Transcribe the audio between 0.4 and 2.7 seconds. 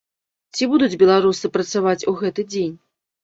Ці будуць беларусы працаваць у гэты